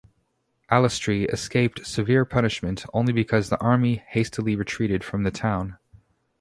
[0.71, 5.77] Allestree escaped severe punishment only because the army hastily retreated from the town.